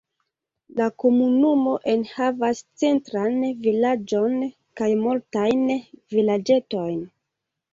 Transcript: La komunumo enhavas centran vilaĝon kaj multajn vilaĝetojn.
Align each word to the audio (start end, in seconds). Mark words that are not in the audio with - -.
La 0.77 0.85
komunumo 1.01 1.73
enhavas 1.93 2.63
centran 2.83 3.37
vilaĝon 3.67 4.41
kaj 4.81 4.89
multajn 5.05 5.63
vilaĝetojn. 6.17 6.99